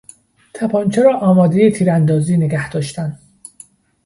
تپانچه 0.53 1.01
را 1.01 1.19
آمادهی 1.19 1.71
تیراندازی 1.71 2.37
نگهداشتن 2.37 3.19